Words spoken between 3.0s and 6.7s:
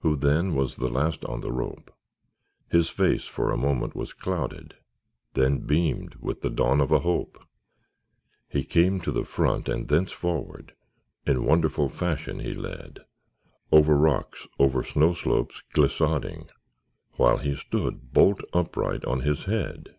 for a moment was clouded, Then beamed with the